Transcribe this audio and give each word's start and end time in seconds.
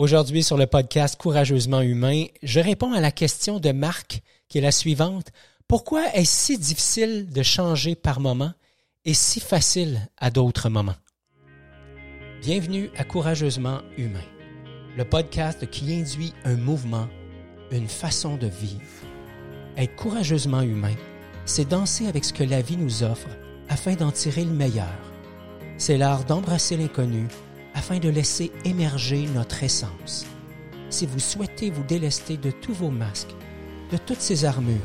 Aujourd'hui, 0.00 0.42
sur 0.42 0.56
le 0.56 0.66
podcast 0.66 1.20
Courageusement 1.20 1.82
Humain, 1.82 2.24
je 2.42 2.58
réponds 2.58 2.94
à 2.94 3.00
la 3.00 3.10
question 3.10 3.60
de 3.60 3.70
Marc 3.70 4.22
qui 4.48 4.56
est 4.56 4.62
la 4.62 4.72
suivante. 4.72 5.26
Pourquoi 5.68 6.06
est-ce 6.14 6.32
si 6.32 6.58
difficile 6.58 7.28
de 7.30 7.42
changer 7.42 7.96
par 7.96 8.18
moment 8.18 8.54
et 9.04 9.12
si 9.12 9.40
facile 9.40 10.08
à 10.16 10.30
d'autres 10.30 10.70
moments? 10.70 10.96
Bienvenue 12.40 12.88
à 12.96 13.04
Courageusement 13.04 13.82
Humain, 13.98 14.24
le 14.96 15.04
podcast 15.04 15.68
qui 15.68 15.92
induit 15.92 16.32
un 16.44 16.56
mouvement, 16.56 17.06
une 17.70 17.86
façon 17.86 18.38
de 18.38 18.46
vivre. 18.46 18.80
Être 19.76 19.96
courageusement 19.96 20.62
humain, 20.62 20.94
c'est 21.44 21.68
danser 21.68 22.06
avec 22.06 22.24
ce 22.24 22.32
que 22.32 22.44
la 22.44 22.62
vie 22.62 22.78
nous 22.78 23.02
offre 23.02 23.28
afin 23.68 23.96
d'en 23.96 24.12
tirer 24.12 24.46
le 24.46 24.52
meilleur. 24.52 24.98
C'est 25.76 25.98
l'art 25.98 26.24
d'embrasser 26.24 26.78
l'inconnu 26.78 27.26
afin 27.74 27.98
de 27.98 28.08
laisser 28.08 28.50
émerger 28.64 29.26
notre 29.34 29.62
essence. 29.62 30.26
Si 30.90 31.06
vous 31.06 31.18
souhaitez 31.18 31.70
vous 31.70 31.84
délester 31.84 32.36
de 32.36 32.50
tous 32.50 32.72
vos 32.72 32.90
masques, 32.90 33.34
de 33.92 33.96
toutes 33.96 34.20
ces 34.20 34.44
armures, 34.44 34.76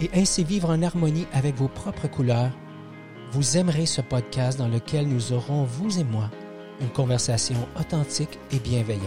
et 0.00 0.10
ainsi 0.14 0.42
vivre 0.44 0.70
en 0.70 0.82
harmonie 0.82 1.26
avec 1.32 1.54
vos 1.54 1.68
propres 1.68 2.08
couleurs, 2.08 2.52
vous 3.32 3.56
aimerez 3.56 3.86
ce 3.86 4.00
podcast 4.00 4.58
dans 4.58 4.68
lequel 4.68 5.06
nous 5.06 5.32
aurons, 5.32 5.64
vous 5.64 5.98
et 5.98 6.04
moi, 6.04 6.30
une 6.80 6.90
conversation 6.90 7.56
authentique 7.78 8.38
et 8.50 8.58
bienveillante. 8.58 9.06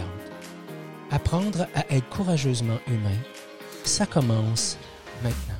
Apprendre 1.10 1.66
à 1.74 1.84
être 1.94 2.08
courageusement 2.08 2.78
humain, 2.88 3.18
ça 3.84 4.06
commence 4.06 4.78
maintenant. 5.22 5.55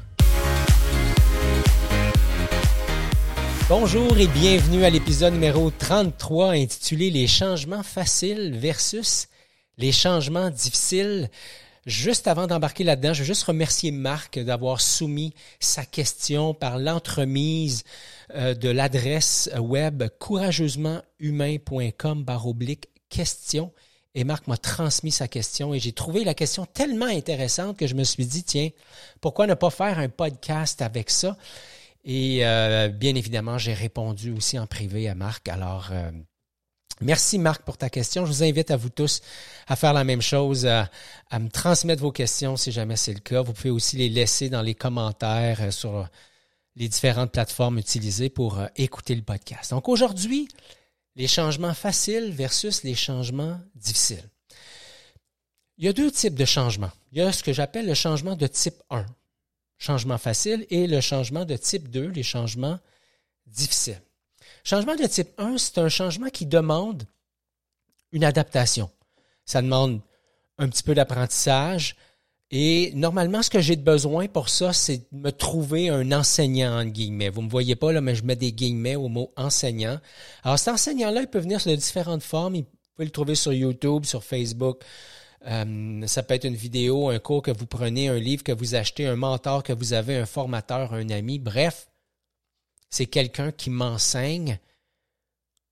Bonjour 3.68 4.16
et 4.16 4.28
bienvenue 4.28 4.84
à 4.84 4.90
l'épisode 4.90 5.32
numéro 5.32 5.72
33 5.72 6.52
intitulé 6.52 7.10
Les 7.10 7.26
changements 7.26 7.82
faciles 7.82 8.56
versus 8.56 9.26
les 9.76 9.90
changements 9.90 10.50
difficiles. 10.50 11.28
Juste 11.84 12.28
avant 12.28 12.46
d'embarquer 12.46 12.84
là-dedans, 12.84 13.12
je 13.12 13.22
veux 13.22 13.26
juste 13.26 13.42
remercier 13.42 13.90
Marc 13.90 14.38
d'avoir 14.38 14.80
soumis 14.80 15.34
sa 15.58 15.84
question 15.84 16.54
par 16.54 16.78
l'entremise 16.78 17.82
euh, 18.36 18.54
de 18.54 18.68
l'adresse 18.68 19.50
web 19.58 20.04
courageusementhumain.com 20.20 22.24
oblique 22.44 22.88
question. 23.08 23.72
Et 24.14 24.22
Marc 24.22 24.46
m'a 24.46 24.58
transmis 24.58 25.10
sa 25.10 25.26
question 25.26 25.74
et 25.74 25.80
j'ai 25.80 25.92
trouvé 25.92 26.22
la 26.22 26.34
question 26.34 26.66
tellement 26.66 27.06
intéressante 27.06 27.76
que 27.76 27.88
je 27.88 27.96
me 27.96 28.04
suis 28.04 28.26
dit, 28.26 28.44
tiens, 28.44 28.68
pourquoi 29.20 29.48
ne 29.48 29.54
pas 29.54 29.70
faire 29.70 29.98
un 29.98 30.08
podcast 30.08 30.82
avec 30.82 31.10
ça? 31.10 31.36
Et 32.08 32.46
euh, 32.46 32.88
bien 32.88 33.16
évidemment, 33.16 33.58
j'ai 33.58 33.74
répondu 33.74 34.30
aussi 34.30 34.60
en 34.60 34.68
privé 34.68 35.08
à 35.08 35.16
Marc. 35.16 35.48
Alors, 35.48 35.88
euh, 35.90 36.12
merci 37.00 37.36
Marc 37.36 37.62
pour 37.62 37.76
ta 37.76 37.90
question. 37.90 38.24
Je 38.24 38.30
vous 38.30 38.44
invite 38.44 38.70
à 38.70 38.76
vous 38.76 38.90
tous 38.90 39.22
à 39.66 39.74
faire 39.74 39.92
la 39.92 40.04
même 40.04 40.22
chose, 40.22 40.66
à, 40.66 40.88
me 41.32 41.48
transmettre 41.48 42.00
vos 42.02 42.12
questions 42.12 42.56
si 42.56 42.70
jamais 42.70 42.94
c'est 42.94 43.12
le 43.12 43.18
cas. 43.18 43.42
Vous 43.42 43.52
pouvez 43.52 43.70
aussi 43.70 43.96
les 43.96 44.08
laisser 44.08 44.48
dans 44.48 44.62
les 44.62 44.76
commentaires 44.76 45.60
euh, 45.62 45.70
sur 45.72 46.08
les 46.76 46.88
différentes 46.88 47.32
plateformes 47.32 47.78
utilisées 47.78 48.30
pour 48.30 48.60
écouter 48.76 49.16
le 49.16 49.22
podcast. 49.22 49.72
Donc 49.72 49.88
aujourd'hui, 49.88 50.46
les 51.16 51.26
changements 51.26 51.74
faciles 51.74 52.30
versus 52.30 52.84
les 52.84 52.94
changements 52.94 53.58
difficiles. 53.74 54.30
Il 55.78 55.86
y 55.86 55.88
a 55.88 55.92
deux 55.92 56.12
types 56.12 56.36
de 56.36 56.44
changements. 56.44 56.92
Il 57.10 57.18
y 57.18 57.22
a 57.22 57.32
ce 57.32 57.42
que 57.42 57.52
j'appelle 57.52 57.86
le 57.86 57.94
changement 57.94 58.36
de 58.36 58.46
type 58.46 58.80
1 58.90 59.06
changement 59.78 60.18
facile, 60.18 60.66
et 60.70 60.86
le 60.86 61.00
changement 61.00 61.44
de 61.44 61.56
type 61.56 61.88
2, 61.88 62.08
les 62.08 62.22
changements 62.22 62.78
difficiles. 63.46 64.00
Changement 64.64 64.96
de 64.96 65.06
type 65.06 65.30
1, 65.38 65.58
c'est 65.58 65.78
un 65.78 65.88
changement 65.88 66.28
qui 66.28 66.46
demande 66.46 67.04
une 68.12 68.24
adaptation. 68.24 68.90
Ça 69.44 69.62
demande 69.62 70.00
un 70.58 70.68
petit 70.68 70.82
peu 70.82 70.94
d'apprentissage. 70.94 71.96
Et 72.50 72.92
normalement, 72.94 73.42
ce 73.42 73.50
que 73.50 73.60
j'ai 73.60 73.76
de 73.76 73.82
besoin 73.82 74.28
pour 74.28 74.48
ça, 74.48 74.72
c'est 74.72 74.98
de 74.98 75.18
me 75.18 75.30
trouver 75.30 75.88
un 75.88 76.12
enseignant, 76.12 76.80
entre 76.80 76.92
guillemets. 76.92 77.28
Vous 77.28 77.40
ne 77.40 77.46
me 77.46 77.50
voyez 77.50 77.76
pas, 77.76 77.92
là, 77.92 78.00
mais 78.00 78.14
je 78.14 78.24
mets 78.24 78.36
des 78.36 78.52
guillemets 78.52 78.96
au 78.96 79.08
mot 79.08 79.32
enseignant. 79.36 79.98
Alors, 80.44 80.58
cet 80.58 80.74
enseignant-là, 80.74 81.22
il 81.22 81.26
peut 81.28 81.40
venir 81.40 81.60
sous 81.60 81.68
de 81.68 81.76
différentes 81.76 82.22
formes. 82.22 82.54
Il 82.54 82.64
peut 82.96 83.04
le 83.04 83.10
trouver 83.10 83.34
sur 83.34 83.52
YouTube, 83.52 84.04
sur 84.04 84.24
Facebook, 84.24 84.82
euh, 85.46 86.06
ça 86.06 86.22
peut 86.22 86.34
être 86.34 86.44
une 86.44 86.54
vidéo, 86.54 87.08
un 87.08 87.18
cours 87.18 87.42
que 87.42 87.50
vous 87.50 87.66
prenez, 87.66 88.08
un 88.08 88.18
livre 88.18 88.42
que 88.42 88.52
vous 88.52 88.74
achetez, 88.74 89.06
un 89.06 89.16
mentor 89.16 89.62
que 89.62 89.72
vous 89.72 89.92
avez, 89.92 90.16
un 90.16 90.26
formateur, 90.26 90.94
un 90.94 91.08
ami. 91.10 91.38
Bref, 91.38 91.88
c'est 92.90 93.06
quelqu'un 93.06 93.52
qui 93.52 93.70
m'enseigne 93.70 94.58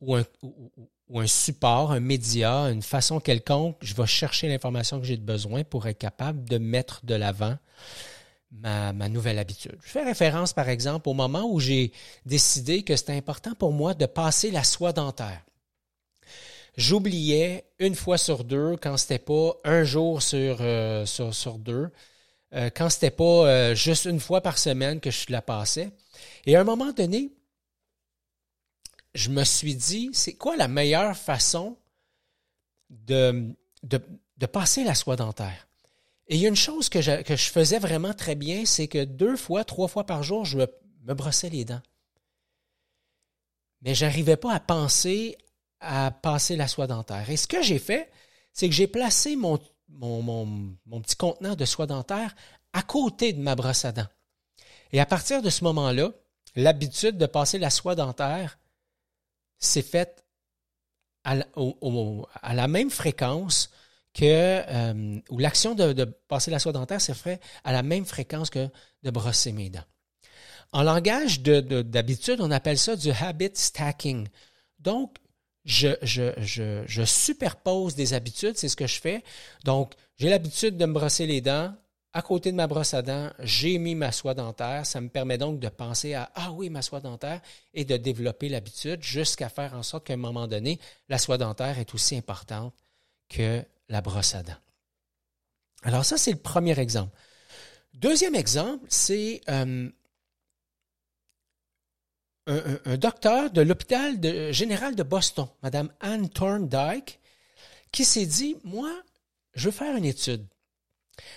ou 0.01 0.17
un, 0.17 1.27
support, 1.27 1.93
un 1.93 2.01
média, 2.01 2.65
une 2.71 2.83
façon 2.83 3.21
quelconque. 3.21 3.77
Je 3.81 3.95
vais 3.95 4.07
chercher 4.07 4.49
l'information 4.49 5.01
que 5.01 5.07
j'ai 5.07 5.17
besoin 5.17 5.65
pour 5.65 5.87
être 5.87 5.99
capable 5.99 6.49
de 6.49 6.59
mettre 6.59 7.05
de 7.05 7.15
l'avant 7.15 7.57
ma, 8.51 8.93
ma 8.93 9.09
nouvelle 9.09 9.39
habitude. 9.39 9.77
Je 9.83 9.91
fais 9.91 10.05
référence, 10.05 10.53
par 10.53 10.69
exemple, 10.69 11.09
au 11.09 11.15
moment 11.15 11.51
où 11.51 11.59
j'ai 11.59 11.93
décidé 12.27 12.83
que 12.83 12.97
c'était 12.97 13.17
important 13.17 13.55
pour 13.55 13.73
moi 13.73 13.95
de 13.95 14.07
passer 14.07 14.51
la 14.51 14.63
soie 14.63 14.93
dentaire 14.93 15.43
j'oubliais 16.77 17.65
une 17.79 17.95
fois 17.95 18.19
sur 18.19 18.45
deux 18.45 18.77
quand 18.77 18.97
c'était 18.97 19.19
pas 19.19 19.53
un 19.65 19.85
jour 19.85 20.23
sur, 20.23 20.59
euh, 20.61 21.05
deux, 21.59 21.91
euh, 22.55 22.71
quand 22.75 22.91
c'était 22.91 23.11
pas 23.11 23.25
euh, 23.25 23.75
juste 23.75 24.05
une 24.05 24.21
fois 24.21 24.41
par 24.41 24.59
semaine 24.59 25.01
que 25.01 25.11
je 25.11 25.27
la 25.31 25.43
passais. 25.43 25.91
Et 26.47 26.57
à 26.57 26.61
un 26.61 26.65
moment 26.65 26.93
donné, 26.93 27.33
je 29.15 29.31
me 29.31 29.45
suis 29.45 29.75
dit, 29.75 30.11
c'est 30.13 30.35
quoi 30.35 30.57
la 30.57 30.69
meilleure 30.69 31.17
façon 31.17 31.77
de, 32.91 33.55
passer 34.53 34.85
la 34.85 34.95
soie 34.95 35.17
dentaire? 35.17 35.69
Et 36.27 36.37
il 36.37 36.41
y 36.41 36.47
a 36.47 36.49
une 36.49 36.57
chose 36.57 36.89
que 36.89 37.03
je, 37.03 37.23
que 37.23 37.37
je 37.37 37.51
faisais 37.51 37.79
vraiment 37.79 38.15
très 38.15 38.35
bien, 38.35 38.65
c'est 38.65 38.89
que 38.89 39.05
deux 39.05 39.37
fois, 39.37 39.65
trois 39.65 39.89
fois 39.89 40.05
par 40.05 40.23
jour, 40.23 40.45
je 40.45 40.59
me, 40.59 40.67
me 41.03 41.15
brossais 41.15 41.51
les 41.51 41.65
dents. 41.65 41.83
Mais 43.83 43.95
j'arrivais 43.95 44.37
pas 44.37 44.55
à 44.55 44.61
penser 44.61 45.37
à 45.85 46.11
passer 46.11 46.57
la 46.57 46.69
soie 46.69 46.87
dentaire. 46.87 47.29
Et 47.31 47.37
ce 47.37 47.47
que 47.47 47.63
j'ai 47.63 47.79
fait, 47.79 48.11
c'est 48.53 48.69
que 48.69 48.75
j'ai 48.75 48.87
placé 48.87 49.37
mon, 49.37 49.59
petit 49.59 51.17
contenant 51.17 51.55
de 51.55 51.65
soie 51.65 51.87
dentaire 51.87 52.35
à 52.73 52.83
côté 52.83 53.33
de 53.33 53.41
ma 53.41 53.55
brosse 53.55 53.85
à 53.85 53.93
dents. 53.93 54.09
Et 54.93 55.01
à 55.01 55.07
partir 55.07 55.43
de 55.43 55.51
ce 55.51 55.65
moment-là, 55.65 56.11
l'habitude 56.57 57.19
de 57.19 57.27
passer 57.27 57.59
la 57.59 57.71
soie 57.71 57.95
dentaire 57.95 58.59
s'est 59.59 59.83
faite 59.83 60.25
à, 61.25 61.37
la 62.55 62.69
même 62.69 62.91
fréquence 62.91 63.71
que, 64.13 64.23
euh, 64.25 65.21
ou 65.31 65.39
l'action 65.39 65.75
de, 65.75 65.93
de, 65.93 66.05
passer 66.05 66.51
la 66.51 66.59
soie 66.59 66.73
dentaire 66.73 67.01
s'est 67.01 67.15
faite 67.15 67.43
à 67.65 67.73
la 67.73 67.83
même 67.83 68.05
fréquence 68.05 68.51
que 68.51 68.69
de 69.03 69.11
brosser 69.11 69.53
mes 69.53 69.71
dents. 69.71 69.85
En 70.73 70.83
langage 70.83 71.41
d'habitude, 71.41 72.41
on 72.41 72.51
appelle 72.51 72.79
ça 72.79 72.97
du 72.97 73.11
habit 73.11 73.51
stacking. 73.55 74.29
Donc, 74.81 75.17
je, 75.65 75.89
je, 76.03 76.83
je, 76.87 77.05
superpose 77.05 77.95
des 77.95 78.15
habitudes, 78.15 78.57
c'est 78.57 78.69
ce 78.69 78.77
que 78.77 78.87
je 78.87 79.01
fais. 79.01 79.25
Donc, 79.65 79.95
j'ai 80.19 80.29
l'habitude 80.29 80.77
de 80.77 80.87
me 80.87 80.93
brosser 80.93 81.27
les 81.27 81.41
dents. 81.41 81.75
À 82.13 82.23
côté 82.23 82.53
de 82.53 82.57
ma 82.57 82.69
brosse 82.69 82.95
à 82.95 83.03
dents, 83.03 83.31
j'ai 83.41 83.77
mis 83.79 83.97
ma 83.97 84.13
soie 84.13 84.35
dentaire. 84.35 84.87
Ça 84.87 85.01
me 85.01 85.09
permet 85.09 85.37
donc 85.37 85.59
de 85.59 85.69
penser 85.69 86.15
à 86.15 86.31
Ah 86.37 86.53
oui, 86.53 86.71
ma 86.71 86.81
soie 86.81 87.01
dentaire 87.01 87.41
et 87.73 87.85
de 87.85 87.97
développer 87.97 88.49
l'habitude 88.49 89.03
jusqu'à 89.03 89.49
faire 89.49 89.75
en 89.75 89.83
sorte 89.83 90.07
qu'à 90.07 90.15
un 90.15 90.19
moment 90.19 90.47
donné, 90.47 90.79
la 91.09 91.19
soie 91.19 91.39
dentaire 91.39 91.79
est 91.81 91.93
aussi 91.93 92.17
importante 92.17 92.73
que 93.29 93.65
la 93.89 94.01
brosse 94.01 94.37
à 94.37 94.45
dents. 94.45 94.53
Alors, 95.83 96.05
ça, 96.05 96.17
c'est 96.17 96.31
le 96.31 96.39
premier 96.39 96.79
exemple. 96.79 97.17
Deuxième 97.95 98.37
exemple, 98.37 98.85
c'est 98.89 99.41
euh, 99.49 99.89
un, 102.47 102.97
docteur 102.97 103.51
de 103.51 103.63
l'hôpital 103.63 104.19
général 104.53 104.95
de 104.95 105.03
Boston, 105.03 105.49
Madame 105.63 105.91
Anne 106.01 106.29
Thorndike, 106.29 107.21
qui 107.91 108.05
s'est 108.05 108.27
dit, 108.27 108.57
moi, 108.65 108.93
je 109.55 109.67
veux 109.67 109.73
faire 109.73 109.97
une 109.97 110.05
étude. 110.05 110.45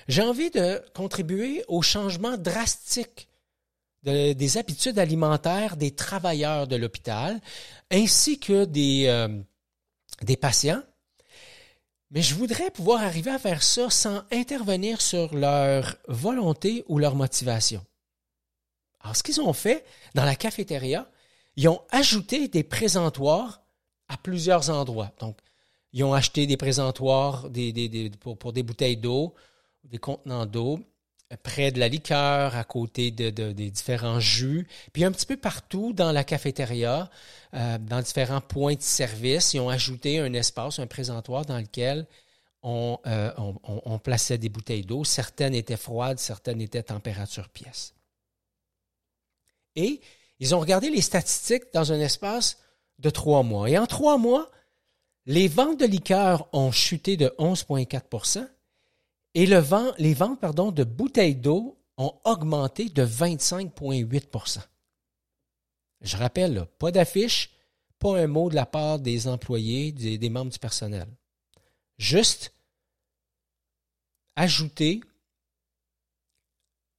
J'ai 0.08 0.24
envie 0.24 0.50
de 0.50 0.82
contribuer 0.94 1.64
au 1.68 1.82
changement 1.82 2.38
drastique 2.38 3.28
des 4.04 4.58
habitudes 4.58 5.00
alimentaires 5.00 5.76
des 5.76 5.92
travailleurs 5.92 6.68
de 6.68 6.76
l'hôpital, 6.76 7.42
ainsi 7.92 8.40
que 8.40 8.66
des, 8.66 9.06
euh, 9.08 9.28
des 10.22 10.38
patients. 10.38 10.82
Mais 12.12 12.22
je 12.22 12.36
voudrais 12.36 12.72
pouvoir 12.72 13.02
arriver 13.02 13.32
à 13.32 13.40
faire 13.40 13.62
ça 13.62 13.90
sans 13.90 14.24
intervenir 14.32 15.02
sur 15.02 15.36
leur 15.36 15.98
volonté 16.08 16.86
ou 16.88 17.00
leur 17.00 17.16
motivation. 17.16 17.84
Alors, 19.02 19.16
ce 19.16 19.24
qu'ils 19.24 19.42
ont 19.42 19.54
fait 19.54 19.86
dans 20.16 20.26
la 20.26 20.36
cafétéria, 20.36 21.10
ils 21.56 21.68
ont 21.68 21.82
ajouté 21.92 22.48
des 22.48 22.64
présentoirs 22.64 23.62
à 24.08 24.18
plusieurs 24.18 24.70
endroits. 24.70 25.12
Donc, 25.20 25.38
ils 25.94 26.04
ont 26.04 26.14
acheté 26.14 26.46
des 26.46 26.58
présentoirs 26.58 27.50
pour, 28.40 28.54
des 28.54 28.64
bouteilles 28.64 28.98
d'eau, 28.98 29.34
des 29.84 29.98
contenants 29.98 30.46
d'eau, 30.46 30.80
près 31.44 31.72
de 31.72 31.80
la 31.80 31.88
liqueur, 31.88 32.56
à 32.56 32.64
côté 32.64 33.12
de, 33.12 33.30
des 33.30 33.72
différents 33.72 34.20
jus, 34.20 34.68
puis 34.94 35.04
un 35.04 35.12
petit 35.12 35.26
peu 35.26 35.36
partout 35.36 35.92
dans 35.92 36.12
la 36.12 36.24
cafétéria, 36.24 37.10
euh, 37.54 37.78
dans 37.78 38.02
différents 38.02 38.42
points 38.42 38.76
de 38.76 38.82
service, 38.82 39.54
ils 39.54 39.60
ont 39.60 39.70
ajouté 39.70 40.20
un 40.20 40.32
espace, 40.34 40.80
un 40.80 40.88
présentoir 40.88 41.46
dans 41.46 41.58
lequel 41.58 42.06
on, 42.64 42.98
on, 43.64 44.00
plaçait 44.00 44.38
des 44.38 44.50
bouteilles 44.50 44.84
d'eau. 44.84 45.04
Certaines 45.04 45.56
étaient 45.56 45.78
froides, 45.78 46.20
certaines 46.20 46.62
étaient 46.62 46.84
température 46.84 47.48
pièce. 47.50 47.94
Et 49.78 50.02
ils 50.40 50.54
ont 50.54 50.60
regardé 50.60 50.90
les 50.90 51.02
statistiques 51.02 51.72
dans 51.74 51.94
un 51.94 52.00
espace 52.00 52.58
de 53.00 53.10
trois 53.10 53.44
mois. 53.44 53.70
Et 53.70 53.78
en 53.78 53.86
trois 53.86 54.18
mois, 54.18 54.52
les 55.26 55.48
ventes 55.48 55.80
de 55.80 55.86
liqueurs 55.86 56.50
ont 56.54 56.72
chuté 56.72 57.16
de 57.16 57.28
11,4% 57.38 58.48
et 59.34 59.46
les 59.46 60.14
ventes 60.14 60.42
de 60.74 60.84
bouteilles 60.84 61.36
d'eau 61.36 61.78
ont 61.98 62.14
augmenté 62.24 62.90
de 62.90 63.06
25,8% 63.06 64.60
Je 66.02 66.18
rappelle, 66.18 66.66
pas 66.80 66.92
d'affiche, 66.92 67.52
pas 68.00 68.18
un 68.18 68.28
mot 68.28 68.50
de 68.50 68.56
la 68.56 68.66
part 68.66 69.00
des 69.00 69.28
employés, 69.28 69.92
des 69.92 70.30
membres 70.30 70.52
du 70.52 70.60
personnel. 70.60 71.08
Juste 71.98 72.54
ajouter 74.36 75.02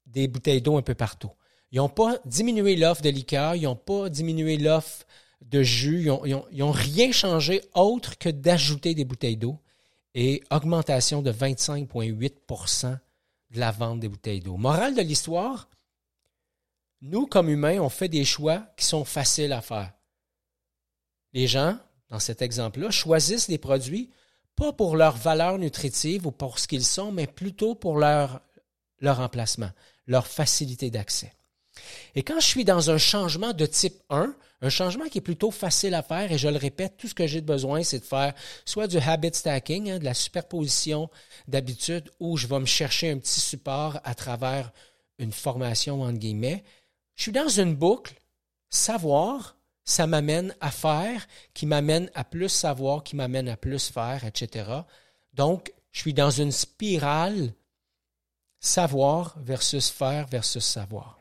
des 0.06 0.28
bouteilles 0.28 0.62
d'eau 0.62 0.76
un 0.76 0.82
peu 0.82 0.94
partout. 0.94 1.30
Ils 1.70 1.78
n'ont 1.78 1.88
pas 1.88 2.18
diminué 2.24 2.76
l'offre 2.76 3.02
de 3.02 3.10
liqueur, 3.10 3.54
ils 3.54 3.62
n'ont 3.62 3.76
pas 3.76 4.08
diminué 4.08 4.56
l'offre 4.56 5.04
de 5.42 5.62
jus, 5.62 6.08
ils 6.24 6.58
n'ont 6.58 6.70
rien 6.72 7.12
changé 7.12 7.62
autre 7.74 8.18
que 8.18 8.28
d'ajouter 8.28 8.94
des 8.94 9.04
bouteilles 9.04 9.36
d'eau 9.36 9.58
et 10.14 10.42
augmentation 10.50 11.22
de 11.22 11.30
25,8% 11.30 12.98
de 13.50 13.60
la 13.60 13.70
vente 13.70 14.00
des 14.00 14.08
bouteilles 14.08 14.40
d'eau. 14.40 14.56
Morale 14.56 14.94
de 14.94 15.02
l'histoire, 15.02 15.68
nous, 17.00 17.26
comme 17.26 17.48
humains, 17.48 17.78
on 17.78 17.88
fait 17.88 18.08
des 18.08 18.24
choix 18.24 18.66
qui 18.76 18.84
sont 18.84 19.04
faciles 19.04 19.52
à 19.52 19.60
faire. 19.60 19.92
Les 21.32 21.46
gens, 21.46 21.78
dans 22.08 22.18
cet 22.18 22.42
exemple-là, 22.42 22.90
choisissent 22.90 23.48
des 23.48 23.58
produits 23.58 24.10
pas 24.56 24.72
pour 24.72 24.96
leur 24.96 25.16
valeur 25.16 25.58
nutritive 25.58 26.26
ou 26.26 26.32
pour 26.32 26.58
ce 26.58 26.66
qu'ils 26.66 26.84
sont, 26.84 27.12
mais 27.12 27.28
plutôt 27.28 27.76
pour 27.76 27.98
leur, 27.98 28.40
leur 28.98 29.20
emplacement, 29.20 29.70
leur 30.08 30.26
facilité 30.26 30.90
d'accès. 30.90 31.32
Et 32.14 32.22
quand 32.22 32.40
je 32.40 32.46
suis 32.46 32.64
dans 32.64 32.90
un 32.90 32.98
changement 32.98 33.52
de 33.52 33.66
type 33.66 34.00
1, 34.10 34.34
un 34.60 34.68
changement 34.70 35.04
qui 35.06 35.18
est 35.18 35.22
plutôt 35.22 35.50
facile 35.50 35.94
à 35.94 36.02
faire, 36.02 36.32
et 36.32 36.38
je 36.38 36.48
le 36.48 36.56
répète, 36.56 36.96
tout 36.96 37.08
ce 37.08 37.14
que 37.14 37.26
j'ai 37.26 37.40
besoin, 37.40 37.82
c'est 37.82 38.00
de 38.00 38.04
faire 38.04 38.34
soit 38.64 38.86
du 38.86 38.98
habit 38.98 39.30
stacking, 39.32 39.90
hein, 39.90 39.98
de 39.98 40.04
la 40.04 40.14
superposition 40.14 41.08
d'habitude, 41.46 42.10
où 42.18 42.36
je 42.36 42.46
vais 42.46 42.58
me 42.58 42.66
chercher 42.66 43.10
un 43.10 43.18
petit 43.18 43.40
support 43.40 44.00
à 44.04 44.14
travers 44.14 44.72
une 45.18 45.32
formation, 45.32 46.02
entre 46.02 46.18
guillemets. 46.18 46.64
Je 47.14 47.22
suis 47.22 47.32
dans 47.32 47.48
une 47.48 47.74
boucle, 47.74 48.14
savoir, 48.68 49.56
ça 49.84 50.06
m'amène 50.06 50.54
à 50.60 50.70
faire, 50.70 51.26
qui 51.54 51.66
m'amène 51.66 52.10
à 52.14 52.24
plus 52.24 52.48
savoir, 52.48 53.02
qui 53.04 53.16
m'amène 53.16 53.48
à 53.48 53.56
plus 53.56 53.90
faire, 53.90 54.24
etc. 54.24 54.70
Donc, 55.34 55.72
je 55.92 56.00
suis 56.00 56.14
dans 56.14 56.30
une 56.30 56.52
spirale 56.52 57.54
savoir 58.60 59.36
versus 59.40 59.88
faire 59.88 60.26
versus 60.26 60.64
savoir. 60.64 61.17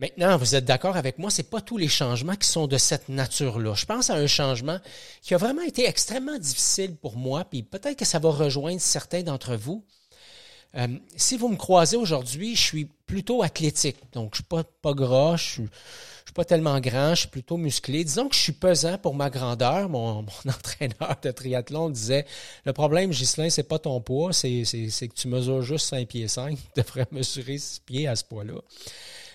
Maintenant, 0.00 0.36
vous 0.36 0.54
êtes 0.54 0.64
d'accord 0.64 0.96
avec 0.96 1.18
moi, 1.18 1.28
c'est 1.28 1.50
pas 1.50 1.60
tous 1.60 1.76
les 1.76 1.88
changements 1.88 2.36
qui 2.36 2.46
sont 2.46 2.68
de 2.68 2.78
cette 2.78 3.08
nature-là. 3.08 3.74
Je 3.74 3.84
pense 3.84 4.10
à 4.10 4.14
un 4.14 4.28
changement 4.28 4.78
qui 5.22 5.34
a 5.34 5.38
vraiment 5.38 5.62
été 5.62 5.88
extrêmement 5.88 6.38
difficile 6.38 6.94
pour 6.94 7.16
moi, 7.16 7.44
puis 7.44 7.64
peut-être 7.64 7.98
que 7.98 8.04
ça 8.04 8.20
va 8.20 8.30
rejoindre 8.30 8.80
certains 8.80 9.22
d'entre 9.22 9.56
vous. 9.56 9.84
Euh, 10.76 10.86
si 11.16 11.36
vous 11.36 11.48
me 11.48 11.56
croisez 11.56 11.96
aujourd'hui, 11.96 12.54
je 12.54 12.62
suis 12.62 12.88
plutôt 13.06 13.42
athlétique, 13.42 13.96
donc 14.12 14.34
je 14.34 14.36
suis 14.36 14.44
pas, 14.44 14.62
pas 14.62 14.92
gras, 14.92 15.36
je 15.36 15.44
suis, 15.44 15.68
suis 16.28 16.34
pas 16.34 16.44
tellement 16.44 16.78
grand, 16.78 17.14
je 17.14 17.20
suis 17.20 17.28
plutôt 17.28 17.56
musclé. 17.56 18.04
Disons 18.04 18.28
que 18.28 18.34
je 18.34 18.40
suis 18.40 18.52
pesant 18.52 18.98
pour 18.98 19.14
ma 19.14 19.30
grandeur. 19.30 19.88
Mon, 19.88 20.18
entraîneur 20.46 21.16
de 21.22 21.30
triathlon 21.30 21.88
disait 21.88 22.26
le 22.66 22.72
problème, 22.74 23.10
Ghislain, 23.10 23.48
c'est 23.48 23.62
pas 23.62 23.78
ton 23.78 24.00
poids, 24.02 24.32
c'est, 24.34 24.62
que 24.62 25.14
tu 25.14 25.28
mesures 25.28 25.62
juste 25.62 25.86
5 25.86 26.06
pieds 26.06 26.28
5. 26.28 26.58
Tu 26.58 26.82
devrais 26.82 27.06
mesurer 27.12 27.56
6 27.56 27.80
pieds 27.80 28.06
à 28.06 28.14
ce 28.14 28.24
poids-là. 28.24 28.60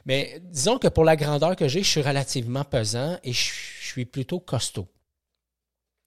Mais 0.05 0.39
disons 0.43 0.77
que 0.77 0.87
pour 0.87 1.03
la 1.03 1.15
grandeur 1.15 1.55
que 1.55 1.67
j'ai, 1.67 1.81
je 1.81 1.89
suis 1.89 2.01
relativement 2.01 2.63
pesant 2.63 3.17
et 3.23 3.33
je, 3.33 3.51
suis 3.81 4.05
plutôt 4.05 4.39
costaud. 4.39 4.87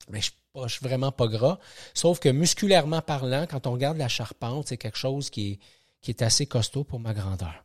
Mais 0.09 0.21
je 0.21 0.31
ne 0.55 0.69
suis 0.69 0.85
vraiment 0.87 1.11
pas 1.11 1.27
gras. 1.27 1.59
Sauf 1.95 2.21
que 2.21 2.29
musculairement 2.29 3.03
parlant, 3.03 3.47
quand 3.49 3.67
on 3.67 3.73
regarde 3.73 3.99
la 3.99 4.09
charpente, 4.09 4.69
c'est 4.69 4.77
quelque 4.77 4.99
chose 4.99 5.31
qui 5.31 5.59
est 6.07 6.23
assez 6.23 6.47
costaud 6.47 6.85
pour 6.85 7.01
ma 7.01 7.13
grandeur. 7.13 7.65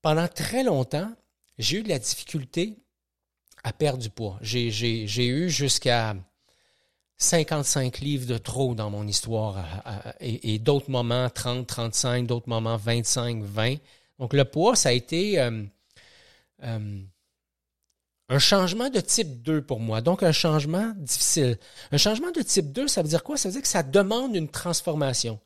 Pendant 0.00 0.28
très 0.28 0.64
longtemps, 0.64 1.10
j'ai 1.58 1.78
eu 1.78 1.82
de 1.82 1.88
la 1.88 1.98
difficulté 1.98 2.76
à 3.62 3.72
perdre 3.72 3.98
du 3.98 4.10
poids. 4.10 4.38
J'ai 4.42 5.26
eu 5.26 5.48
jusqu'à 5.48 6.16
55 7.16 8.00
livres 8.00 8.26
de 8.26 8.38
trop 8.38 8.74
dans 8.74 8.90
mon 8.90 9.06
histoire 9.06 9.64
et, 10.20 10.54
et 10.54 10.58
d'autres 10.58 10.90
moments 10.90 11.30
30, 11.30 11.66
35, 11.66 12.26
d'autres 12.26 12.48
moments 12.48 12.76
25, 12.76 13.42
20. 13.42 13.76
Donc, 14.18 14.32
le 14.32 14.44
poids, 14.44 14.76
ça 14.76 14.90
a 14.90 14.92
été 14.92 15.40
euh, 15.40 15.64
euh, 16.62 17.02
un 18.28 18.38
changement 18.38 18.90
de 18.90 19.00
type 19.00 19.42
2 19.42 19.62
pour 19.62 19.80
moi. 19.80 20.00
Donc, 20.00 20.22
un 20.22 20.32
changement 20.32 20.92
difficile. 20.96 21.58
Un 21.90 21.98
changement 21.98 22.30
de 22.30 22.42
type 22.42 22.72
2, 22.72 22.88
ça 22.88 23.02
veut 23.02 23.08
dire 23.08 23.24
quoi? 23.24 23.36
Ça 23.36 23.48
veut 23.48 23.54
dire 23.54 23.62
que 23.62 23.68
ça 23.68 23.82
demande 23.82 24.36
une 24.36 24.48
transformation. 24.48 25.40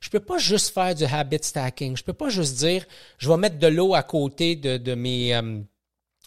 Je 0.00 0.10
peux 0.10 0.20
pas 0.20 0.38
juste 0.38 0.72
faire 0.72 0.94
du 0.94 1.04
habit 1.04 1.38
stacking. 1.42 1.96
Je 1.96 2.04
peux 2.04 2.12
pas 2.12 2.28
juste 2.28 2.58
dire, 2.58 2.84
je 3.18 3.28
vais 3.28 3.36
mettre 3.36 3.58
de 3.58 3.66
l'eau 3.66 3.94
à 3.94 4.02
côté 4.02 4.56
de, 4.56 4.76
de 4.76 4.94
mes... 4.94 5.34
Euh, 5.34 5.60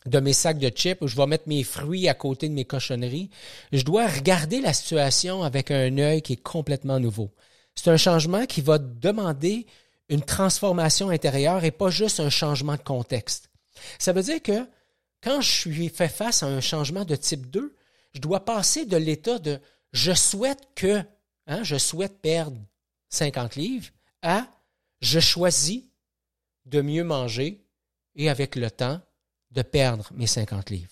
de 0.05 0.19
mes 0.19 0.33
sacs 0.33 0.59
de 0.59 0.69
chips 0.69 1.01
ou 1.01 1.07
je 1.07 1.15
vais 1.15 1.25
mettre 1.25 1.47
mes 1.47 1.63
fruits 1.63 2.07
à 2.07 2.13
côté 2.13 2.47
de 2.47 2.53
mes 2.53 2.65
cochonneries. 2.65 3.29
Je 3.71 3.83
dois 3.83 4.07
regarder 4.07 4.61
la 4.61 4.71
situation 4.71 5.43
avec 5.43 5.71
un 5.71 5.97
œil 5.97 6.21
qui 6.21 6.33
est 6.33 6.43
complètement 6.43 6.99
nouveau. 6.99 7.31
C'est 7.73 7.89
un 7.89 7.97
changement 7.97 8.45
qui 8.45 8.61
va 8.61 8.77
demander 8.77 9.65
une 10.09 10.21
transformation 10.21 11.09
intérieure 11.09 11.63
et 11.63 11.71
pas 11.71 11.89
juste 11.89 12.19
un 12.19 12.29
changement 12.29 12.75
de 12.75 12.81
contexte. 12.83 13.49
Ça 13.99 14.13
veut 14.13 14.21
dire 14.21 14.41
que 14.41 14.65
quand 15.23 15.41
je 15.41 15.51
suis 15.51 15.89
fait 15.89 16.07
face 16.07 16.43
à 16.43 16.47
un 16.47 16.61
changement 16.61 17.03
de 17.03 17.15
type 17.15 17.49
2, 17.49 17.75
je 18.13 18.21
dois 18.21 18.45
passer 18.45 18.85
de 18.85 18.97
l'état 18.97 19.39
de 19.39 19.59
je 19.91 20.13
souhaite 20.13 20.67
que, 20.75 21.01
hein, 21.47 21.63
je 21.63 21.77
souhaite 21.77 22.21
perdre 22.21 22.59
50 23.09 23.55
livres 23.55 23.89
à 24.21 24.47
je 25.01 25.19
choisis 25.19 25.83
de 26.65 26.81
mieux 26.81 27.03
manger 27.03 27.63
et 28.15 28.29
avec 28.29 28.55
le 28.55 28.71
temps 28.71 29.01
de 29.51 29.61
perdre 29.61 30.09
mes 30.13 30.27
50 30.27 30.69
livres. 30.69 30.91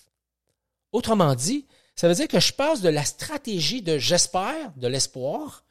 Autrement 0.92 1.34
dit, 1.34 1.66
ça 1.96 2.08
veut 2.08 2.14
dire 2.14 2.28
que 2.28 2.40
je 2.40 2.52
passe 2.52 2.80
de 2.80 2.88
la 2.88 3.04
stratégie 3.04 3.82
de 3.82 3.98
j'espère, 3.98 4.72
de 4.76 4.86
l'espoir, 4.88 5.64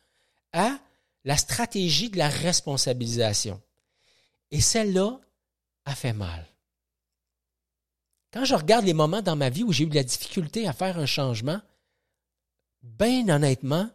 à 0.51 0.77
la 1.24 1.38
stratégie 1.38 2.10
de 2.10 2.17
la 2.17 2.29
responsabilisation. 2.29 3.62
Et 4.51 4.62
celle-là 4.62 5.20
a 5.86 5.96
fait 5.96 6.13
mal. 6.13 6.46
Quand 8.32 8.46
je 8.46 8.56
regarde 8.56 8.86
les 8.86 8.94
moments 8.94 9.22
dans 9.22 9.36
ma 9.36 9.50
vie 9.50 9.63
où 9.63 9.72
j'ai 9.72 9.84
eu 9.84 9.89
de 9.89 9.96
la 9.96 10.03
difficulté 10.03 10.67
à 10.67 10.74
faire 10.74 10.98
un 10.98 11.06
changement, 11.06 11.62
bien 12.82 13.29
honnêtement, 13.29 13.89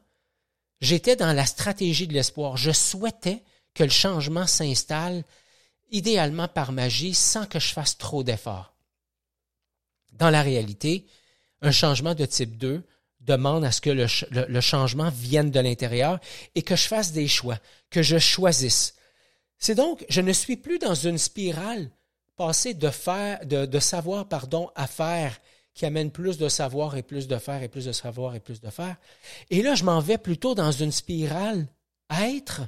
j'étais 0.81 1.17
dans 1.17 1.33
la 1.33 1.47
stratégie 1.47 2.07
de 2.07 2.15
l'espoir. 2.15 2.57
Je 2.57 2.71
souhaitais 2.71 3.43
que 3.75 3.85
le 3.85 3.91
changement 3.91 4.47
s'installe 4.47 5.25
idéalement 5.91 6.49
par 6.49 6.73
magie 6.73 7.15
sans 7.15 7.47
que 7.47 7.59
je 7.59 7.73
fasse 7.73 7.97
trop 7.97 8.23
d'efforts. 8.23 8.75
Dans 10.13 10.31
la 10.31 10.43
réalité, 10.43 11.07
un 11.63 11.71
changement 11.71 12.15
de 12.15 12.27
type 12.27 12.57
2 12.57 12.83
demande 13.21 13.65
à 13.65 13.73
ce 13.73 13.81
que 13.81 13.91
le, 13.91 14.61
changement 14.61 15.11
vienne 15.11 15.51
de 15.51 15.61
l'intérieur 15.61 16.19
et 16.55 16.63
que 16.63 16.77
je 16.77 16.89
fasse 16.89 17.13
des 17.13 17.29
choix, 17.29 17.59
que 17.91 18.03
je 18.03 18.19
choisisse. 18.19 18.95
C'est 19.59 19.75
donc, 19.75 20.05
je 20.09 20.21
ne 20.21 20.33
suis 20.33 20.57
plus 20.57 20.79
dans 20.79 20.95
une 20.95 21.19
spirale 21.19 21.91
passée 22.37 22.75
de 22.75 22.91
faire, 22.91 23.45
de, 23.45 23.81
savoir, 23.81 24.29
pardon, 24.29 24.71
à 24.77 24.87
faire, 24.87 25.39
qui 25.79 25.87
amène 25.87 26.11
plus 26.11 26.39
de 26.39 26.49
savoir 26.49 26.97
et 26.97 27.05
plus 27.05 27.29
de 27.29 27.39
faire 27.39 27.63
et 27.63 27.69
plus 27.69 27.85
de 27.85 27.93
savoir 27.93 28.35
et 28.35 28.41
plus 28.41 28.61
de 28.61 28.69
faire. 28.69 28.97
Et 29.49 29.63
là, 29.63 29.77
je 29.77 29.85
m'en 29.85 30.01
vais 30.01 30.19
plutôt 30.19 30.57
dans 30.57 30.73
une 30.73 30.91
spirale 30.91 31.69
être, 32.11 32.63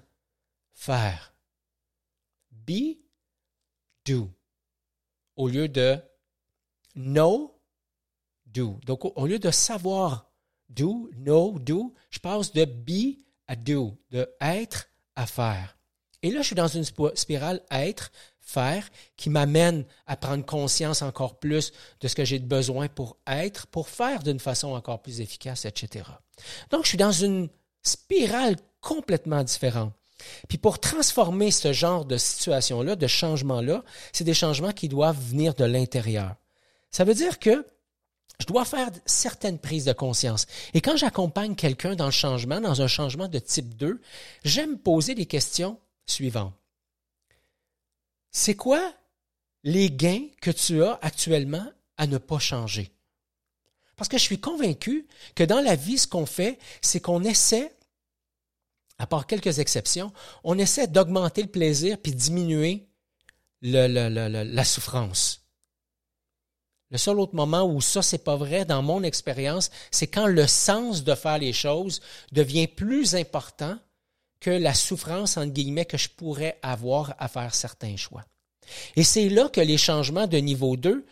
faire. 0.74 1.34
Be, 2.52 2.98
do. 4.06 4.30
Au 5.34 5.48
lieu 5.48 5.66
de 5.66 5.98
know, 6.94 7.60
do. 8.46 8.78
Donc, 8.86 9.04
au 9.04 9.26
lieu 9.26 9.40
de 9.40 9.50
savoir 9.50 10.30
do, 10.68 11.10
know, 11.16 11.58
do, 11.58 11.92
je 12.10 12.20
passe 12.20 12.52
de 12.52 12.64
be 12.64 13.18
à 13.48 13.56
do, 13.56 13.98
de 14.12 14.32
être 14.40 14.88
à 15.16 15.26
faire. 15.26 15.76
Et 16.22 16.30
là, 16.30 16.42
je 16.42 16.46
suis 16.46 16.54
dans 16.54 16.68
une 16.68 16.84
spirale 16.84 17.60
être, 17.72 18.12
faire, 18.50 18.88
qui 19.16 19.30
m'amène 19.30 19.84
à 20.06 20.16
prendre 20.16 20.44
conscience 20.44 21.02
encore 21.02 21.38
plus 21.38 21.72
de 22.00 22.08
ce 22.08 22.14
que 22.14 22.24
j'ai 22.24 22.38
besoin 22.38 22.88
pour 22.88 23.16
être, 23.26 23.66
pour 23.68 23.88
faire 23.88 24.22
d'une 24.22 24.40
façon 24.40 24.72
encore 24.72 25.02
plus 25.02 25.20
efficace, 25.20 25.64
etc. 25.64 26.04
Donc, 26.70 26.84
je 26.84 26.88
suis 26.88 26.98
dans 26.98 27.12
une 27.12 27.48
spirale 27.82 28.56
complètement 28.80 29.42
différente. 29.42 29.92
Puis 30.48 30.58
pour 30.58 30.78
transformer 30.78 31.50
ce 31.50 31.72
genre 31.72 32.04
de 32.04 32.16
situation-là, 32.16 32.96
de 32.96 33.06
changement-là, 33.06 33.84
c'est 34.12 34.24
des 34.24 34.34
changements 34.34 34.72
qui 34.72 34.88
doivent 34.88 35.18
venir 35.18 35.54
de 35.54 35.64
l'intérieur. 35.64 36.36
Ça 36.90 37.04
veut 37.04 37.14
dire 37.14 37.38
que 37.38 37.64
je 38.38 38.46
dois 38.46 38.64
faire 38.64 38.90
certaines 39.04 39.58
prises 39.58 39.84
de 39.84 39.92
conscience. 39.92 40.46
Et 40.74 40.80
quand 40.80 40.96
j'accompagne 40.96 41.54
quelqu'un 41.54 41.94
dans 41.94 42.06
le 42.06 42.10
changement, 42.10 42.60
dans 42.60 42.82
un 42.82 42.86
changement 42.86 43.28
de 43.28 43.38
type 43.38 43.76
2, 43.76 44.00
j'aime 44.44 44.78
poser 44.78 45.14
les 45.14 45.26
questions 45.26 45.78
suivantes. 46.06 46.54
C'est 48.30 48.54
quoi 48.54 48.92
les 49.64 49.90
gains 49.90 50.26
que 50.40 50.50
tu 50.50 50.82
as 50.84 50.98
actuellement 51.02 51.66
à 51.96 52.06
ne 52.06 52.18
pas 52.18 52.38
changer? 52.38 52.90
Parce 53.96 54.08
que 54.08 54.18
je 54.18 54.22
suis 54.22 54.40
convaincu 54.40 55.06
que 55.34 55.44
dans 55.44 55.60
la 55.60 55.76
vie, 55.76 55.98
ce 55.98 56.06
qu'on 56.06 56.26
fait, 56.26 56.58
c'est 56.80 57.00
qu'on 57.00 57.22
essaie, 57.22 57.76
à 58.98 59.06
part 59.06 59.26
quelques 59.26 59.58
exceptions, 59.58 60.12
on 60.42 60.58
essaie 60.58 60.86
d'augmenter 60.86 61.42
le 61.42 61.50
plaisir 61.50 61.98
puis 61.98 62.12
diminuer 62.12 62.88
la 63.60 64.64
souffrance. 64.64 65.44
Le 66.90 66.98
seul 66.98 67.20
autre 67.20 67.34
moment 67.34 67.64
où 67.64 67.80
ça, 67.80 68.02
c'est 68.02 68.24
pas 68.24 68.36
vrai 68.36 68.64
dans 68.64 68.82
mon 68.82 69.02
expérience, 69.02 69.70
c'est 69.90 70.08
quand 70.08 70.26
le 70.26 70.46
sens 70.46 71.04
de 71.04 71.14
faire 71.14 71.38
les 71.38 71.52
choses 71.52 72.00
devient 72.32 72.66
plus 72.66 73.14
important 73.14 73.78
que 74.40 74.50
la 74.50 74.74
souffrance, 74.74 75.36
entre 75.36 75.52
guillemets, 75.52 75.84
que 75.84 75.98
je 75.98 76.08
pourrais 76.08 76.58
avoir 76.62 77.14
à 77.18 77.28
faire 77.28 77.54
certains 77.54 77.96
choix. 77.96 78.24
Et 78.96 79.02
c'est 79.02 79.28
là 79.28 79.48
que 79.48 79.60
les 79.60 79.78
changements 79.78 80.26
de 80.26 80.38
niveau 80.38 80.76
2 80.76 81.04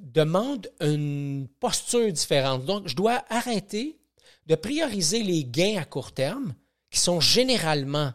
demandent 0.00 0.70
une 0.80 1.48
posture 1.60 2.12
différente. 2.12 2.64
Donc, 2.64 2.88
je 2.88 2.96
dois 2.96 3.24
arrêter 3.28 3.98
de 4.46 4.54
prioriser 4.54 5.22
les 5.22 5.44
gains 5.44 5.78
à 5.80 5.84
court 5.84 6.12
terme, 6.12 6.54
qui 6.90 6.98
sont 6.98 7.20
généralement 7.20 8.12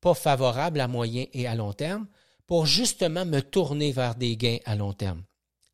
pas 0.00 0.14
favorables 0.14 0.80
à 0.80 0.86
moyen 0.86 1.26
et 1.32 1.46
à 1.46 1.54
long 1.54 1.72
terme, 1.72 2.06
pour 2.46 2.66
justement 2.66 3.26
me 3.26 3.40
tourner 3.40 3.92
vers 3.92 4.14
des 4.14 4.36
gains 4.36 4.58
à 4.64 4.76
long 4.76 4.92
terme. 4.92 5.22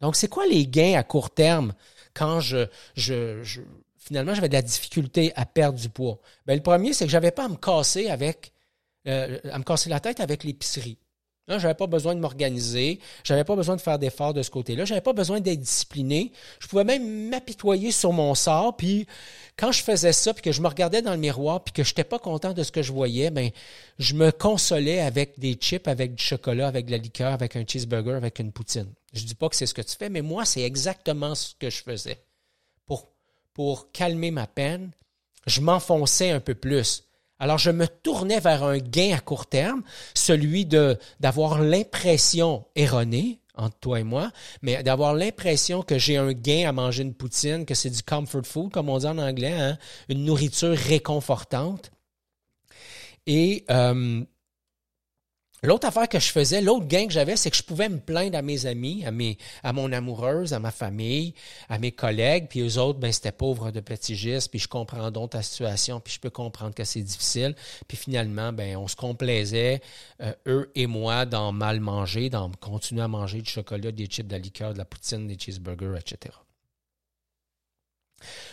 Donc, 0.00 0.16
c'est 0.16 0.28
quoi 0.28 0.46
les 0.46 0.66
gains 0.66 0.98
à 0.98 1.02
court 1.02 1.30
terme 1.30 1.74
quand 2.14 2.40
je, 2.40 2.66
je, 2.96 3.42
je 3.42 3.60
finalement 4.04 4.34
j'avais 4.34 4.49
de 4.49 4.54
la 4.54 4.62
difficulté 4.62 5.32
à 5.37 5.46
perdre 5.46 5.78
du 5.78 5.88
poids? 5.88 6.18
Bien, 6.46 6.56
le 6.56 6.62
premier, 6.62 6.92
c'est 6.92 7.04
que 7.04 7.11
j'avais 7.11 7.30
pas 7.30 7.46
à 7.46 7.49
me 7.49 7.56
casser 7.56 8.08
avec 8.08 8.52
euh, 9.06 9.38
à 9.50 9.58
me 9.58 9.64
casser 9.64 9.90
la 9.90 10.00
tête 10.00 10.20
avec 10.20 10.44
l'épicerie. 10.44 10.99
Là, 11.46 11.58
j'avais 11.58 11.75
pas 11.75 11.87
besoin 11.87 12.14
de 12.14 12.20
m'organiser, 12.20 13.00
j'avais 13.23 13.44
pas 13.44 13.54
besoin 13.54 13.76
de 13.76 13.80
faire 13.82 13.99
d'efforts 13.99 14.32
de 14.32 14.42
ce 14.42 14.50
côté-là, 14.50 14.87
j'avais 14.87 15.02
pas 15.02 15.12
besoin 15.12 15.40
d'être 15.40 15.61
discipliné. 15.61 16.32
Je 16.58 16.66
pouvais 16.66 16.84
même 16.84 17.28
m'apitoyer 17.28 17.90
sur 17.90 18.14
mon 18.14 18.34
sort, 18.34 18.78
puis 18.78 19.06
quand 19.58 19.70
je 19.70 19.82
faisais 19.82 20.14
ça, 20.14 20.32
puis 20.32 20.42
que 20.42 20.52
je 20.52 20.62
me 20.62 20.68
regardais 20.68 21.02
dans 21.02 21.12
le 21.12 21.18
miroir, 21.18 21.62
puis 21.62 21.75
que 21.75 21.84
je 21.84 21.90
n'étais 21.90 22.04
pas 22.04 22.18
content 22.18 22.54
de 22.54 22.62
ce 22.62 22.73
que 22.73 22.80
je 22.80 22.92
voyais, 22.92 23.30
ben 23.30 23.50
je 23.99 24.14
me 24.14 24.30
consolais 24.30 25.00
avec 25.00 25.38
des 25.38 25.52
chips, 25.52 25.87
avec 25.87 26.14
du 26.14 26.25
chocolat, 26.25 26.66
avec 26.66 26.87
de 26.87 26.92
la 26.92 26.99
liqueur, 26.99 27.34
avec 27.34 27.56
un 27.56 27.64
cheeseburger, 27.66 28.14
avec 28.14 28.38
une 28.38 28.50
poutine. 28.50 28.90
Je 29.12 29.25
dis 29.25 29.34
pas 29.34 29.50
que 29.50 29.56
c'est 29.56 29.66
ce 29.66 29.75
que 29.75 29.82
tu 29.82 29.96
fais, 29.96 30.08
mais 30.08 30.23
moi, 30.23 30.46
c'est 30.46 30.62
exactement 30.62 31.34
ce 31.34 31.54
que 31.58 31.68
je 31.68 31.82
faisais. 31.82 32.25
Pour, 33.54 33.90
calmer 33.92 34.30
ma 34.30 34.46
peine, 34.46 34.90
je 35.46 35.61
m'enfonçais 35.61 36.30
un 36.30 36.40
peu 36.40 36.54
plus. 36.54 37.04
Alors, 37.38 37.58
je 37.58 37.70
me 37.70 37.87
tournais 37.87 38.40
vers 38.40 38.64
un 38.64 38.78
gain 38.78 39.14
à 39.14 39.20
court 39.20 39.46
terme, 39.46 39.82
celui 40.14 40.66
de, 40.66 40.99
d'avoir 41.20 41.61
l'impression 41.61 42.64
erronée, 42.76 43.40
entre 43.56 43.78
toi 43.78 44.00
et 44.00 44.04
moi, 44.04 44.32
mais 44.62 44.82
d'avoir 44.82 45.14
l'impression 45.14 45.82
que 45.82 45.99
j'ai 45.99 46.16
un 46.16 46.32
gain 46.32 46.68
à 46.68 46.73
manger 46.73 47.02
une 47.02 47.14
poutine, 47.14 47.66
que 47.66 47.75
c'est 47.75 47.90
du 47.90 48.02
comfort 48.02 48.44
food, 48.44 48.73
comme 48.73 48.88
on 48.88 48.99
dit 48.99 49.06
en 49.06 49.18
anglais, 49.18 49.52
hein, 49.52 49.78
une 50.08 50.25
nourriture 50.25 50.76
réconfortante. 50.76 51.90
Et 53.26 53.64
euh, 53.70 54.25
L'autre 55.64 55.87
affaire 55.87 56.11
que 56.11 56.18
je 56.18 56.30
faisais, 56.30 56.61
l'autre 56.61 56.87
gain 56.87 57.06
que 57.06 57.12
j'avais, 57.12 57.37
c'est 57.37 57.50
que 57.50 57.56
je 57.56 57.62
pouvais 57.62 57.88
me 57.88 57.99
plaindre 57.99 58.37
à 58.37 58.42
mes 58.42 58.66
amis, 58.66 59.02
à, 59.62 59.73
mon 59.73 59.92
amoureuse, 59.92 60.52
à 60.52 60.59
ma 60.59 60.71
famille, 60.71 61.33
à 61.71 61.78
mes 61.78 61.90
collègues, 61.90 62.49
puis 62.50 62.61
eux 62.61 62.78
autres, 62.78 62.99
ben 62.99 63.11
c'était 63.11 63.33
pauvre 63.33 63.71
de 63.71 63.80
petits 63.80 64.14
gestes, 64.14 64.50
puis 64.50 64.59
je 64.59 64.68
comprends 64.68 65.11
donc 65.11 65.30
ta 65.30 65.40
situation, 65.40 66.00
puis 66.00 66.12
je 66.12 66.21
peux 66.21 66.28
comprendre 66.28 66.75
que 66.75 66.85
c'est 66.85 67.00
difficile. 67.00 67.56
Puis 67.88 67.97
finalement, 67.97 68.52
ben 68.52 68.76
on 68.76 68.88
se 68.88 68.97
complaisait, 68.97 69.80
euh, 70.21 70.35
eux 70.47 70.71
et 70.75 70.87
moi, 70.87 71.25
dans 71.25 71.50
mal 71.50 71.80
manger, 71.80 72.28
dans 72.28 72.50
continuer 72.50 73.02
à 73.02 73.09
manger 73.09 73.40
du 73.40 73.50
chocolat, 73.50 73.90
des 73.90 74.04
chips, 74.04 74.26
de 74.26 74.33
la 74.33 74.38
liqueur, 74.38 74.75
de 74.75 74.78
la 74.78 74.85
poutine, 74.85 75.26
des 75.26 75.38
cheeseburgers, 75.38 75.99
etc. 75.99 76.37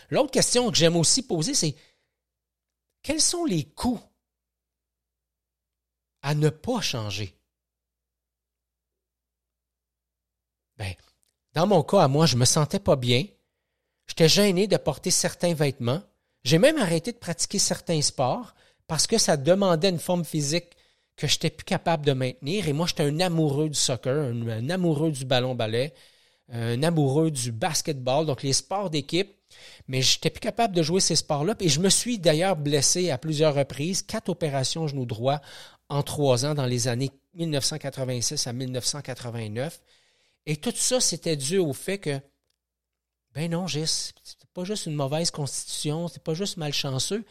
L'autre 0.09 0.31
question 0.31 0.71
que 0.71 0.77
j'aime 0.77 0.95
aussi 0.95 1.23
poser, 1.23 1.55
c'est 1.55 1.75
quels 3.03 3.21
sont 3.21 3.43
les 3.43 3.65
coûts 3.65 3.99
à 6.21 6.35
ne 6.35 6.49
pas 6.49 6.81
changer? 6.81 7.35
Ben, 10.77 10.93
dans 11.53 11.67
mon 11.67 11.83
cas, 11.83 12.03
à 12.03 12.07
moi, 12.07 12.25
je 12.25 12.37
me 12.37 12.45
sentais 12.45 12.79
pas 12.79 12.95
bien. 12.95 13.25
J'étais 14.07 14.29
gêné 14.29 14.67
de 14.67 14.77
porter 14.77 15.11
certains 15.11 15.53
vêtements. 15.53 16.01
J'ai 16.43 16.57
même 16.57 16.77
arrêté 16.77 17.11
de 17.11 17.17
pratiquer 17.17 17.59
certains 17.59 18.01
sports 18.01 18.53
parce 18.87 19.07
que 19.07 19.17
ça 19.17 19.37
demandait 19.37 19.89
une 19.89 19.99
forme 19.99 20.25
physique 20.25 20.75
que 21.15 21.27
je 21.27 21.35
n'étais 21.35 21.49
plus 21.49 21.65
capable 21.65 22.05
de 22.05 22.13
maintenir. 22.13 22.67
Et 22.67 22.73
moi, 22.73 22.87
j'étais 22.87 23.03
un 23.03 23.19
amoureux 23.19 23.69
du 23.69 23.79
soccer, 23.79 24.33
un, 24.33 24.69
amoureux 24.69 25.11
du 25.11 25.23
ballon-ballet, 25.23 25.93
un 26.51 26.81
amoureux 26.83 27.31
du 27.31 27.51
basketball, 27.51 28.25
donc 28.25 28.43
les 28.43 28.53
sports 28.53 28.89
d'équipe. 28.89 29.31
Mais 29.87 30.01
je 30.01 30.17
n'étais 30.17 30.29
plus 30.29 30.39
capable 30.39 30.75
de 30.75 30.81
jouer 30.81 30.99
ces 30.99 31.15
sports-là. 31.15 31.55
Et 31.59 31.69
je 31.69 31.79
me 31.79 31.89
suis 31.89 32.17
d'ailleurs 32.17 32.55
blessé 32.55 33.11
à 33.11 33.17
plusieurs 33.17 33.53
reprises, 33.53 34.01
quatre 34.01 34.29
opérations 34.29 34.87
genou 34.87 35.05
droit 35.05 35.41
en 35.91 36.03
trois 36.03 36.45
ans 36.45 36.55
dans 36.55 36.65
les 36.65 36.87
années 36.87 37.11
1986 37.33 38.47
à 38.47 38.53
1989. 38.53 39.81
Et 40.45 40.55
tout 40.55 40.73
ça, 40.73 41.01
c'était 41.01 41.35
dû 41.35 41.57
au 41.57 41.73
fait 41.73 41.97
que, 41.97 42.19
ben 43.33 43.51
non, 43.51 43.67
Gis, 43.67 44.13
c'est 44.23 44.49
pas 44.53 44.63
juste 44.63 44.85
une 44.85 44.95
mauvaise 44.95 45.31
constitution, 45.31 46.07
c'est 46.07 46.23
pas 46.23 46.33
juste 46.33 46.55
malchanceux. 46.57 47.25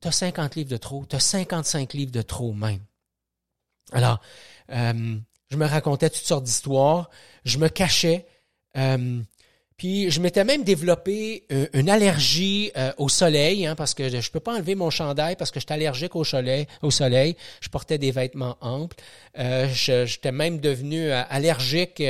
Tu 0.00 0.08
as 0.08 0.12
50 0.12 0.54
livres 0.54 0.70
de 0.70 0.76
trop, 0.76 1.04
tu 1.06 1.16
as 1.16 1.20
55 1.20 1.92
livres 1.92 2.12
de 2.12 2.22
trop 2.22 2.52
même. 2.52 2.84
Alors, 3.90 4.20
euh, 4.70 5.18
je 5.48 5.56
me 5.56 5.66
racontais 5.66 6.08
toutes 6.08 6.24
sortes 6.24 6.44
d'histoires, 6.44 7.10
je 7.44 7.58
me 7.58 7.68
cachais. 7.68 8.26
Euh, 8.76 9.22
puis 9.76 10.10
je 10.10 10.20
m'étais 10.20 10.44
même 10.44 10.64
développé 10.64 11.44
euh, 11.52 11.66
une 11.74 11.90
allergie 11.90 12.70
euh, 12.76 12.92
au 12.96 13.10
soleil, 13.10 13.66
hein, 13.66 13.74
parce 13.74 13.92
que 13.92 14.08
je 14.08 14.16
ne 14.16 14.32
peux 14.32 14.40
pas 14.40 14.54
enlever 14.54 14.74
mon 14.74 14.88
chandail 14.88 15.36
parce 15.36 15.50
que 15.50 15.60
je 15.60 15.66
suis 15.66 15.74
allergique 15.74 16.16
au 16.16 16.24
soleil. 16.24 16.66
Je 17.60 17.68
portais 17.68 17.98
des 17.98 18.10
vêtements 18.10 18.56
amples. 18.62 18.96
Euh, 19.38 19.68
J'étais 19.68 20.32
même 20.32 20.60
devenu 20.60 21.10
euh, 21.10 21.22
allergique 21.28 22.02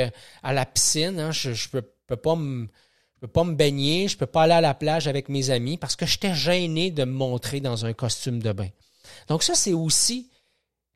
à 0.43 0.53
la 0.53 0.65
piscine. 0.65 1.19
Hein. 1.19 1.31
Je, 1.31 1.49
ne 1.49 1.55
peux, 1.71 1.81
peux, 2.07 2.15
pas 2.15 2.35
me 2.35 2.67
je 3.15 3.21
peux 3.21 3.27
pas 3.27 3.43
me 3.43 3.55
baigner, 3.55 4.07
je 4.07 4.15
peux 4.15 4.27
pas 4.27 4.43
aller 4.43 4.53
à 4.53 4.61
la 4.61 4.73
plage 4.73 5.07
avec 5.07 5.27
mes 5.27 5.49
amis 5.49 5.77
parce 5.77 5.95
que 5.97 6.05
j'étais 6.05 6.35
gêné 6.35 6.91
de 6.91 7.03
me 7.03 7.11
montrer 7.11 7.59
dans 7.59 7.85
un 7.85 7.91
costume 7.91 8.41
de 8.41 8.53
bain. 8.53 8.69
Donc 9.27 9.43
ça, 9.43 9.55
c'est 9.55 9.73
aussi 9.73 10.29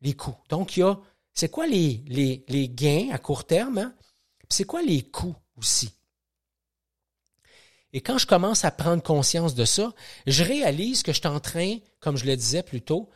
les 0.01 0.13
coûts. 0.13 0.37
Donc 0.47 0.77
il 0.77 0.81
y 0.81 0.83
a, 0.83 0.97
c'est 1.33 1.49
quoi 1.49 1.67
les, 1.67 2.01
les, 2.07 2.45
les 2.47 2.69
gains 2.69 3.09
à 3.11 3.17
court 3.17 3.43
terme? 3.43 3.77
Hein? 3.77 3.93
C'est 4.47 4.65
quoi 4.65 4.81
les 4.81 5.01
coûts 5.01 5.35
aussi? 5.57 5.91
Et 7.93 8.01
quand 8.01 8.17
je 8.17 8.27
commence 8.27 8.63
à 8.63 8.71
prendre 8.71 9.03
conscience 9.03 9.55
de 9.55 9.65
ça, 9.65 9.93
je 10.27 10.43
réalise 10.43 11.03
que 11.03 11.11
je 11.11 11.19
suis 11.19 11.27
en 11.27 11.39
train, 11.39 11.77
comme 11.99 12.17
je 12.17 12.25
le 12.25 12.35
disais 12.35 12.63
plus 12.63 12.81
tôt, 12.81 13.09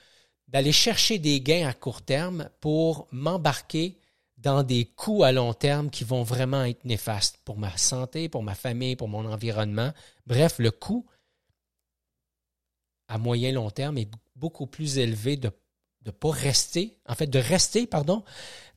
d'aller 0.48 0.72
chercher 0.72 1.18
des 1.18 1.42
gains 1.42 1.68
à 1.68 1.74
court 1.74 2.02
terme 2.02 2.50
pour 2.60 3.08
m'embarquer 3.12 3.98
dans 4.38 4.64
des 4.64 4.86
coûts 4.86 5.24
à 5.24 5.32
long 5.32 5.54
terme 5.54 5.90
qui 5.90 6.04
vont 6.04 6.24
vraiment 6.24 6.64
être 6.66 6.86
néfastes 6.86 7.40
pour 7.46 7.58
ma 7.58 7.76
santé, 7.78 8.30
pour 8.30 8.44
ma 8.44 8.54
famille, 8.54 8.96
pour 8.96 9.08
mon 9.08 9.26
environnement. 9.26 9.92
Bref, 10.28 10.56
le 10.60 10.72
coût 10.72 11.06
à 13.08 13.18
moyen 13.18 13.52
long 13.52 13.70
terme 13.70 13.98
est 13.98 14.10
beaucoup 14.36 14.68
plus 14.68 14.98
élevé 14.98 15.38
de 15.38 15.52
ne 16.06 16.12
pas 16.12 16.32
rester, 16.32 16.98
en 17.08 17.16
fait, 17.16 17.28
de 17.28 17.40
rester, 17.40 17.88
pardon, 17.88 18.24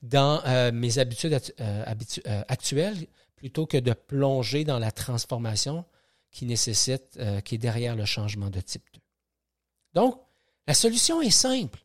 dans 0.03 0.43
euh, 0.47 0.73
mes 0.73 0.99
habitudes 0.99 1.35
euh, 1.61 1.95
euh, 2.27 2.43
actuelles 2.49 3.07
plutôt 3.39 3.67
que 3.67 3.79
de 3.79 3.93
plonger 3.93 4.65
dans 4.65 4.79
la 4.79 4.91
transformation 4.91 5.85
qui 6.31 6.45
nécessite, 6.45 7.17
euh, 7.19 7.41
qui 7.41 7.55
est 7.55 7.59
derrière 7.59 7.97
le 7.97 8.05
changement 8.05 8.51
de 8.51 8.61
type 8.61 8.85
2. 8.93 9.01
Donc, 9.95 10.21
la 10.67 10.75
solution 10.75 11.23
est 11.23 11.31
simple. 11.31 11.79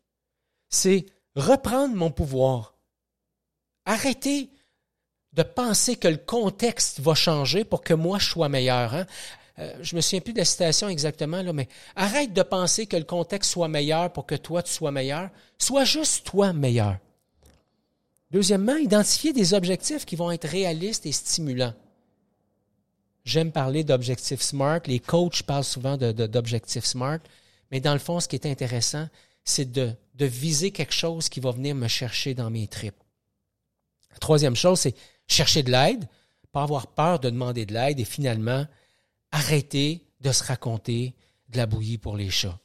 C'est 0.69 1.05
reprendre 1.35 1.95
mon 1.95 2.11
pouvoir. 2.11 2.75
Arrêter 3.85 4.49
de 5.33 5.43
penser 5.43 5.95
que 5.95 6.07
le 6.07 6.17
contexte 6.17 6.99
va 6.99 7.15
changer 7.15 7.63
pour 7.63 7.81
que 7.81 7.93
moi 7.93 8.19
je 8.19 8.29
sois 8.29 8.49
meilleur. 8.49 8.93
Hein. 8.93 9.05
Euh, 9.59 9.73
je 9.81 9.95
me 9.95 10.01
souviens 10.01 10.21
plus 10.21 10.33
de 10.33 10.39
la 10.39 10.45
citation 10.45 10.89
exactement, 10.89 11.41
là, 11.41 11.53
mais 11.53 11.67
arrête 11.95 12.33
de 12.33 12.43
penser 12.43 12.87
que 12.87 12.97
le 12.97 13.03
contexte 13.03 13.51
soit 13.51 13.67
meilleur 13.67 14.11
pour 14.11 14.25
que 14.25 14.35
toi 14.35 14.63
tu 14.63 14.71
sois 14.71 14.91
meilleur. 14.91 15.29
Sois 15.57 15.85
juste 15.85 16.25
toi 16.25 16.53
meilleur. 16.53 16.97
Deuxièmement, 18.33 18.75
identifier 18.75 19.31
des 19.31 19.53
objectifs 19.53 20.05
qui 20.05 20.15
vont 20.15 20.31
être 20.31 20.47
réalistes 20.47 21.05
et 21.05 21.11
stimulants. 21.11 21.73
J'aime 23.23 23.51
parler 23.51 23.85
d'objectifs 23.85 24.41
SMART. 24.41 24.81
Les 24.87 24.99
coachs 24.99 25.43
parlent 25.43 25.63
souvent 25.63 25.95
d'objectifs 25.97 26.83
SMART. 26.83 27.19
Mais 27.71 27.79
dans 27.79 27.93
le 27.93 27.99
fond, 27.99 28.19
ce 28.19 28.27
qui 28.27 28.35
est 28.35 28.45
intéressant, 28.45 29.07
c'est 29.45 29.71
de, 29.71 29.95
viser 30.19 30.71
quelque 30.71 30.93
chose 30.93 31.29
qui 31.29 31.39
va 31.39 31.51
venir 31.51 31.75
me 31.75 31.87
chercher 31.87 32.33
dans 32.33 32.49
mes 32.49 32.67
tripes. 32.67 33.01
Troisième 34.19 34.55
chose, 34.55 34.79
c'est 34.81 34.95
chercher 35.27 35.63
de 35.63 35.71
l'aide 35.71 36.07
pas 36.53 36.63
avoir 36.63 36.87
peur 36.87 37.19
de 37.19 37.29
demander 37.29 37.65
de 37.65 37.73
l'aide 37.73 37.99
et 37.99 38.05
finalement 38.05 38.65
arrêter 39.31 40.05
de 40.21 40.31
se 40.31 40.43
raconter 40.43 41.15
de 41.49 41.57
la 41.57 41.65
bouillie 41.65 41.97
pour 41.97 42.15
les 42.15 42.29
chats. 42.29 42.59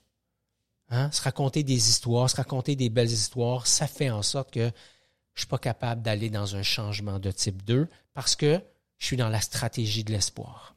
Hein? 0.90 1.10
Se 1.10 1.22
raconter 1.22 1.64
des 1.64 1.88
histoires, 1.88 2.30
se 2.30 2.36
raconter 2.36 2.76
des 2.76 2.90
belles 2.90 3.10
histoires, 3.10 3.66
ça 3.66 3.86
fait 3.86 4.10
en 4.10 4.22
sorte 4.22 4.52
que 4.52 4.70
je 5.38 5.42
suis 5.42 5.48
pas 5.48 5.58
capable 5.58 6.02
d'aller 6.02 6.30
dans 6.30 6.56
un 6.56 6.64
changement 6.64 7.20
de 7.20 7.30
type 7.30 7.62
2 7.62 7.86
parce 8.12 8.34
que 8.34 8.60
je 8.98 9.06
suis 9.06 9.16
dans 9.16 9.28
la 9.28 9.40
stratégie 9.40 10.02
de 10.02 10.10
l'espoir. 10.10 10.74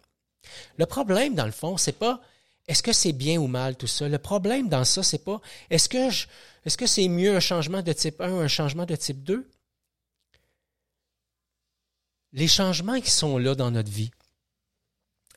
Le 0.78 0.86
problème, 0.86 1.34
dans 1.34 1.48
le 1.48 1.52
fond, 1.52 1.78
c'est 1.78 1.98
pas 1.98 2.22
est-ce 2.68 2.84
que 2.84 2.94
c'est 2.94 3.12
bien 3.12 3.40
ou 3.42 3.48
mal 3.48 3.76
tout 3.76 3.88
ça. 3.88 4.08
Le 4.08 4.20
problème 4.20 4.70
dans 4.70 4.86
ça, 4.86 5.02
c'est 5.02 5.24
pas 5.24 5.42
est-ce 5.72 5.90
que 5.90 6.12
je, 6.12 6.28
est-ce 6.64 6.78
que 6.78 6.86
c'est 6.86 7.08
mieux 7.08 7.36
un 7.36 7.40
changement 7.40 7.82
de 7.82 7.92
type 7.92 8.22
1 8.22 8.32
ou 8.34 8.38
un 8.38 8.48
changement 8.48 8.86
de 8.86 8.96
type 8.96 9.24
2? 9.24 9.50
Les 12.34 12.48
changements 12.48 13.02
qui 13.02 13.10
sont 13.10 13.40
là 13.40 13.56
dans 13.56 13.72
notre 13.72 13.90
vie. 13.90 14.12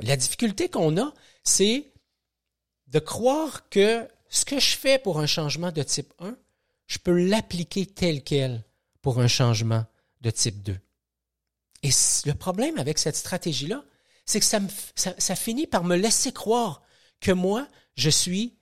La 0.00 0.18
difficulté 0.18 0.68
qu'on 0.68 0.98
a, 0.98 1.14
c'est 1.44 1.90
de 2.88 2.98
croire 2.98 3.70
que 3.70 4.06
ce 4.28 4.44
que 4.44 4.60
je 4.60 4.76
fais 4.76 4.98
pour 4.98 5.18
un 5.18 5.26
changement 5.26 5.72
de 5.72 5.82
type 5.82 6.12
1, 6.18 6.36
je 6.88 6.98
peux 6.98 7.26
l'appliquer 7.26 7.86
tel 7.86 8.22
quel 8.22 8.62
pour 9.04 9.20
un 9.20 9.28
changement 9.28 9.84
de 10.22 10.30
type 10.30 10.62
2. 10.62 10.80
Et 11.82 11.90
le 12.24 12.32
problème 12.32 12.78
avec 12.78 12.98
cette 12.98 13.16
stratégie-là, 13.16 13.84
c'est 14.24 14.40
que 14.40 14.46
ça, 14.46 15.36
finit 15.36 15.66
par 15.66 15.84
me 15.84 15.94
laisser 15.94 16.32
croire 16.32 16.80
que 17.20 17.30
moi, 17.30 17.68
je 17.96 18.08
suis 18.08 18.56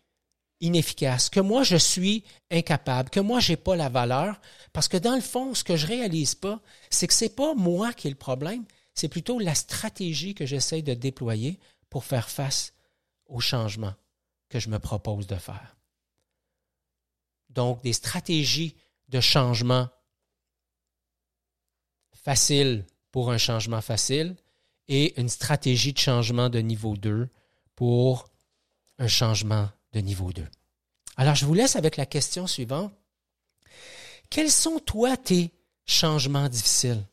inefficace, 0.58 1.30
que 1.30 1.38
moi, 1.38 1.62
je 1.62 1.76
suis 1.76 2.24
incapable, 2.50 3.08
que 3.08 3.20
moi, 3.20 3.38
j'ai 3.38 3.54
pas 3.54 3.76
la 3.76 3.88
valeur, 3.88 4.40
parce 4.72 4.88
que 4.88 4.96
dans 4.96 5.14
le 5.14 5.20
fond, 5.20 5.54
ce 5.54 5.62
que 5.62 5.76
je 5.76 5.86
réalise 5.86 6.34
pas, 6.34 6.60
c'est 6.90 7.06
que 7.06 7.14
c'est 7.14 7.36
pas 7.36 7.54
moi 7.54 7.92
qui 7.92 8.08
est 8.08 8.10
le 8.10 8.16
problème, 8.16 8.64
c'est 8.94 9.06
plutôt 9.06 9.38
la 9.38 9.54
stratégie 9.54 10.34
que 10.34 10.44
j'essaie 10.44 10.82
de 10.82 10.94
déployer 10.94 11.60
pour 11.88 12.04
faire 12.04 12.28
face 12.28 12.72
au 13.26 13.38
changement 13.38 13.94
que 14.48 14.58
je 14.58 14.70
me 14.70 14.80
propose 14.80 15.28
de 15.28 15.36
faire. 15.36 15.76
Donc, 17.48 17.80
des 17.84 17.92
stratégies 17.92 18.74
de 19.08 19.20
changement 19.20 19.88
faciles 22.22 22.84
pour 23.10 23.30
un 23.30 23.38
changement 23.38 23.80
facile 23.80 24.36
et 24.88 25.18
une 25.20 25.28
stratégie 25.28 25.92
de 25.92 25.98
changement 25.98 26.48
de 26.48 26.58
niveau 26.60 26.96
2 26.96 27.28
pour 27.74 28.28
un 28.98 29.08
changement 29.08 29.68
de 29.92 30.00
niveau 30.00 30.32
2. 30.32 30.46
Alors, 31.16 31.34
je 31.34 31.44
vous 31.44 31.54
laisse 31.54 31.76
avec 31.76 31.96
la 31.96 32.06
question 32.06 32.46
suivante. 32.46 32.92
Quels 34.30 34.50
sont, 34.50 34.78
toi, 34.78 35.16
tes 35.16 35.52
changements 35.84 36.48
difficiles? 36.48 37.04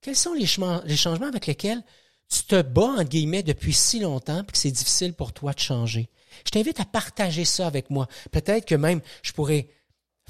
Quels 0.00 0.16
sont 0.16 0.34
les, 0.34 0.46
changements 0.46 1.26
avec 1.26 1.46
lesquels 1.46 1.82
tu 2.28 2.44
te 2.44 2.62
bats, 2.62 2.82
entre 2.98 3.04
guillemets, 3.04 3.42
depuis 3.42 3.72
si 3.72 3.98
longtemps, 3.98 4.44
puis 4.44 4.52
que 4.52 4.58
c'est 4.58 4.70
difficile 4.70 5.14
pour 5.14 5.32
toi 5.32 5.52
de 5.52 5.58
changer? 5.58 6.08
Je 6.44 6.50
t'invite 6.50 6.78
à 6.78 6.84
partager 6.84 7.44
ça 7.44 7.66
avec 7.66 7.90
moi. 7.90 8.06
Peut-être 8.30 8.66
que 8.66 8.76
même 8.76 9.00
je 9.22 9.32
pourrais 9.32 9.68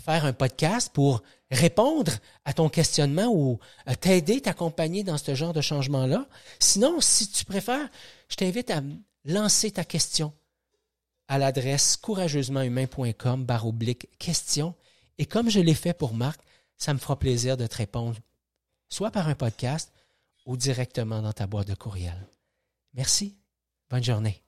faire 0.02 0.24
un 0.24 0.32
podcast 0.32 0.90
pour 0.92 1.22
répondre 1.50 2.12
à 2.44 2.52
ton 2.52 2.68
questionnement 2.68 3.28
ou 3.28 3.58
t'aider, 4.00 4.40
t'accompagner 4.40 5.02
dans 5.02 5.18
ce 5.18 5.34
genre 5.34 5.52
de 5.52 5.60
changement-là. 5.60 6.26
Sinon, 6.58 7.00
si 7.00 7.30
tu 7.30 7.44
préfères, 7.44 7.88
je 8.28 8.36
t'invite 8.36 8.70
à 8.70 8.82
lancer 9.24 9.70
ta 9.70 9.84
question 9.84 10.32
à 11.28 11.38
l'adresse 11.38 11.96
courageusementhumain.com 11.96 13.44
barre 13.44 13.66
oblique 13.66 14.08
question. 14.18 14.74
Et 15.18 15.26
comme 15.26 15.50
je 15.50 15.60
l'ai 15.60 15.74
fait 15.74 15.92
pour 15.92 16.14
Marc, 16.14 16.40
ça 16.76 16.94
me 16.94 16.98
fera 16.98 17.18
plaisir 17.18 17.56
de 17.56 17.66
te 17.66 17.76
répondre, 17.76 18.16
soit 18.88 19.10
par 19.10 19.28
un 19.28 19.34
podcast 19.34 19.92
ou 20.46 20.56
directement 20.56 21.20
dans 21.20 21.32
ta 21.32 21.46
boîte 21.46 21.68
de 21.68 21.74
courriel. 21.74 22.26
Merci. 22.94 23.36
Bonne 23.90 24.04
journée. 24.04 24.47